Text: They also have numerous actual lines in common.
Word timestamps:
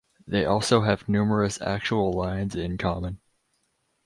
They 0.25 0.45
also 0.45 0.81
have 0.81 1.07
numerous 1.07 1.61
actual 1.61 2.11
lines 2.11 2.55
in 2.55 2.79
common. 2.79 3.19